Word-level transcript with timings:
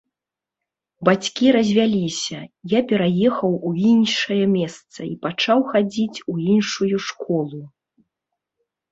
Бацькі 1.07 1.47
развяліся, 1.55 2.39
я 2.71 2.79
пераехаў 2.91 3.53
у 3.71 3.73
іншае 3.91 4.37
месца 4.55 4.99
і 5.09 5.11
пачаў 5.25 5.59
хадзіць 5.73 6.23
у 6.33 6.35
іншую 6.55 6.95
школу. 7.09 7.61